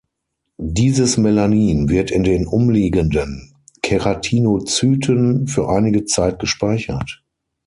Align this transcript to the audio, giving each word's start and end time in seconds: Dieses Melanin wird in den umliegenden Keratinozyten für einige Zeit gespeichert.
Dieses 0.57 1.17
Melanin 1.17 1.87
wird 1.87 2.09
in 2.09 2.23
den 2.23 2.47
umliegenden 2.47 3.53
Keratinozyten 3.83 5.45
für 5.47 5.69
einige 5.69 6.05
Zeit 6.05 6.39
gespeichert. 6.39 7.23